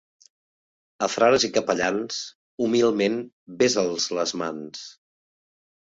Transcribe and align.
A 1.07 1.09
frares 1.15 1.45
i 1.49 1.51
capellans, 1.57 2.17
humilment 2.69 3.21
besa'ls 3.61 4.11
les 4.21 4.35
mans. 4.45 4.85